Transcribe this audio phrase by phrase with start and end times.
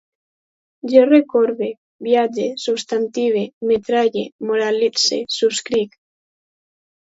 [0.93, 1.67] Jo recorbe,
[2.07, 5.97] viatge, substantive, metralle, moralitze, subscric